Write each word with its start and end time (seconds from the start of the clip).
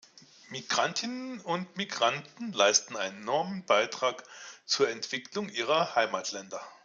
Migrantinnen 0.49 1.41
und 1.41 1.77
Migranten 1.77 2.53
leisten 2.53 2.95
einen 2.95 3.21
enormen 3.21 3.63
Beitrag 3.65 4.23
zur 4.65 4.89
Entwicklung 4.89 5.47
ihrer 5.49 5.93
Heimatländer. 5.93 6.59